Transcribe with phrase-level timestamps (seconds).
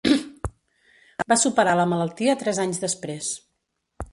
[1.33, 3.29] Va superar la malaltia tres anys després.